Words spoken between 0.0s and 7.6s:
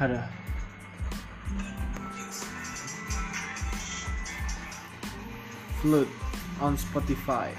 ada. Flute on Spotify.